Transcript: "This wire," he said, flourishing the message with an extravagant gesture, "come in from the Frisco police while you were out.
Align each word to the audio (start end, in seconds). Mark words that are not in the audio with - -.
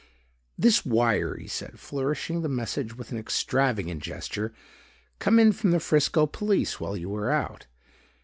"This 0.57 0.83
wire," 0.83 1.37
he 1.37 1.45
said, 1.47 1.79
flourishing 1.79 2.41
the 2.41 2.49
message 2.49 2.95
with 2.97 3.11
an 3.11 3.19
extravagant 3.19 4.01
gesture, 4.01 4.51
"come 5.19 5.37
in 5.37 5.51
from 5.51 5.69
the 5.69 5.79
Frisco 5.79 6.25
police 6.25 6.79
while 6.79 6.97
you 6.97 7.07
were 7.09 7.29
out. 7.29 7.67